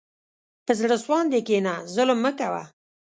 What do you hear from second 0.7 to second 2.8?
زړه سواندي کښېنه، ظلم مه کوه.